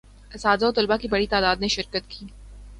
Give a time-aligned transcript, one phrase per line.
[0.31, 2.25] اساتذہ و طلباء کی بڑی تعداد نے شرکت کی